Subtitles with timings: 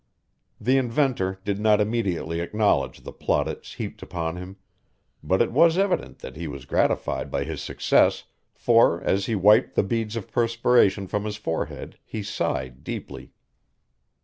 [0.59, 4.57] The inventor did not immediately acknowledge the plaudits heaped upon him,
[5.23, 8.23] but it was evident he was gratified by his success
[8.55, 13.31] for, as he wiped the beads of perspiration from his forehead he sighed deeply.